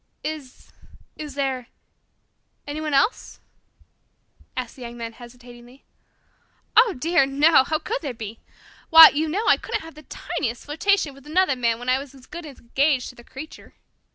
"Is 0.23 0.71
is 1.15 1.35
there 1.35 1.67
anyone 2.65 2.95
else?" 2.95 3.39
asked 4.57 4.75
the 4.75 4.81
Young 4.81 4.97
Man 4.97 5.13
hesitatingly. 5.13 5.83
"Oh, 6.75 6.95
dear, 6.97 7.27
no. 7.27 7.63
How 7.65 7.77
could 7.77 8.01
there 8.01 8.11
be? 8.15 8.39
Why, 8.89 9.09
you 9.09 9.29
know, 9.29 9.47
I 9.47 9.57
couldn't 9.57 9.81
have 9.83 9.93
the 9.93 10.01
tiniest 10.01 10.65
flirtation 10.65 11.13
with 11.13 11.27
another 11.27 11.55
man 11.55 11.77
when 11.77 11.87
I 11.87 11.99
was 11.99 12.15
as 12.15 12.25
good 12.25 12.47
as 12.47 12.57
engaged 12.59 13.09
to 13.09 13.15
the 13.15 13.23
Creature. 13.23 13.75